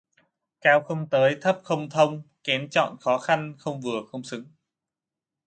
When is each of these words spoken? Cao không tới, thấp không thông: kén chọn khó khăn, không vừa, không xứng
Cao 0.61 0.83
không 0.83 1.09
tới, 1.09 1.37
thấp 1.41 1.59
không 1.63 1.89
thông: 1.89 2.21
kén 2.43 2.69
chọn 2.71 2.97
khó 2.99 3.17
khăn, 3.17 3.55
không 3.59 3.81
vừa, 3.81 4.03
không 4.09 4.23
xứng 4.23 4.45